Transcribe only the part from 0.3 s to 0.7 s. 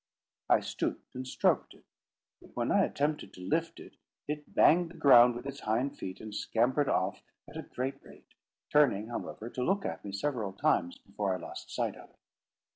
I